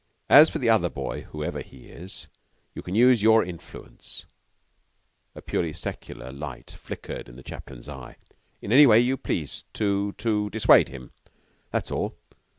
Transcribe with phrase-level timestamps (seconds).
[0.31, 2.25] As for the other boy, whoever he is,
[2.73, 4.25] you can use your influence"
[5.35, 8.15] a purely secular light flickered in the chaplain's eye
[8.63, 11.11] "in any way you please to to dissuade him.
[11.69, 12.17] That's all.